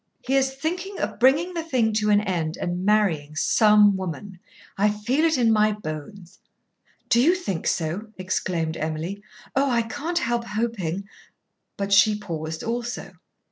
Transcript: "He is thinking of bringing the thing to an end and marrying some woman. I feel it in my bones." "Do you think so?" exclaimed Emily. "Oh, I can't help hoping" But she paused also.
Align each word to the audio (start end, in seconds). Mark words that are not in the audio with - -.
"He 0.23 0.33
is 0.35 0.55
thinking 0.55 0.97
of 0.99 1.19
bringing 1.19 1.53
the 1.53 1.61
thing 1.61 1.93
to 1.93 2.09
an 2.09 2.21
end 2.21 2.57
and 2.57 2.83
marrying 2.83 3.35
some 3.35 3.95
woman. 3.95 4.39
I 4.75 4.89
feel 4.89 5.23
it 5.25 5.37
in 5.37 5.51
my 5.53 5.73
bones." 5.73 6.39
"Do 7.09 7.21
you 7.21 7.35
think 7.35 7.67
so?" 7.67 8.07
exclaimed 8.17 8.77
Emily. 8.77 9.21
"Oh, 9.55 9.69
I 9.69 9.83
can't 9.83 10.17
help 10.17 10.43
hoping" 10.43 11.07
But 11.77 11.93
she 11.93 12.17
paused 12.17 12.63
also. 12.63 13.11